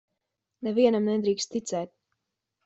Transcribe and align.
Nevienam 0.67 1.09
nedrīkst 1.09 1.53
ticēt. 1.57 1.93